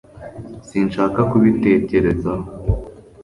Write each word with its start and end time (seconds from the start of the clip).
Sinshaka 0.67 1.19
kubitekerezaho 1.31 2.47